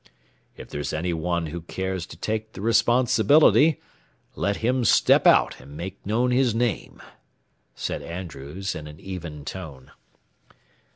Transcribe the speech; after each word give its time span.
"If 0.57 0.69
there's 0.69 0.93
any 0.93 1.13
one 1.13 1.45
who 1.45 1.61
cares 1.61 2.07
to 2.07 2.17
take 2.17 2.53
the 2.53 2.61
responsibility, 2.61 3.79
let 4.35 4.57
him 4.57 4.83
step 4.83 5.27
out 5.27 5.59
and 5.61 5.77
make 5.77 6.03
known 6.07 6.31
his 6.31 6.55
name," 6.55 7.03
said 7.75 8.01
Andrews, 8.01 8.73
in 8.73 8.87
an 8.87 8.99
even 8.99 9.45
tone. 9.45 9.91